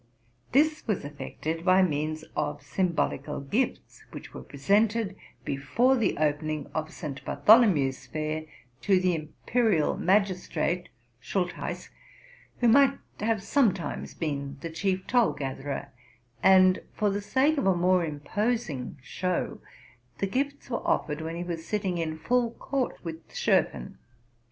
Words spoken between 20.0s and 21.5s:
the gifts were offered when he